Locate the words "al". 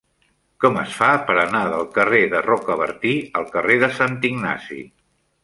3.43-3.47